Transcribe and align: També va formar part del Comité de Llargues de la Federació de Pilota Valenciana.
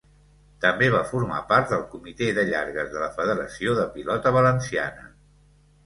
També 0.63 0.87
va 0.95 1.01
formar 1.09 1.41
part 1.51 1.69
del 1.75 1.85
Comité 1.93 2.31
de 2.39 2.47
Llargues 2.49 2.91
de 2.97 3.05
la 3.05 3.13
Federació 3.21 3.79
de 3.83 3.89
Pilota 3.99 4.37
Valenciana. 4.41 5.11